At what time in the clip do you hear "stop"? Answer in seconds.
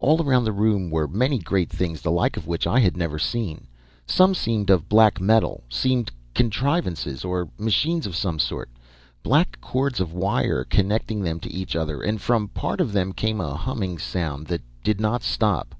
15.22-15.74